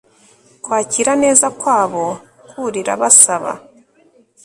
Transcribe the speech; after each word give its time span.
Kwakira 0.63 1.11
neza 1.23 1.45
kwabo 1.59 2.05
kurira 2.49 2.91
basaba 3.01 3.51